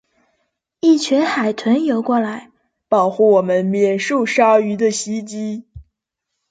[0.79, 2.49] 一群海豚游过来
[2.89, 5.67] 保护我们免受鲨鱼的袭击。